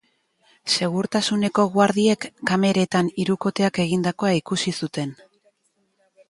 Segurtasuneko 0.77 1.65
guardiek 1.75 2.25
kameretan 2.53 3.13
hirukoteak 3.25 3.79
egindakoa 3.85 4.33
ikusi 4.41 4.75
zuten. 4.81 5.15